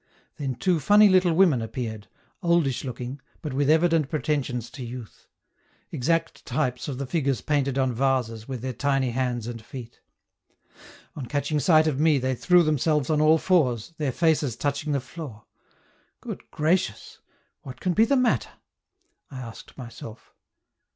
[0.37, 2.07] Then two funny little women appeared,
[2.41, 5.27] oldish looking, but with evident pretensions to youth:
[5.91, 10.01] exact types of the figures painted on vases, with their tiny hands and feet.
[11.15, 14.99] On catching sight of me they threw themselves on all fours, their faces touching the
[14.99, 15.45] floor.
[16.19, 17.19] Good gracious!
[17.61, 18.49] What can be the matter?
[19.29, 20.33] I asked myself.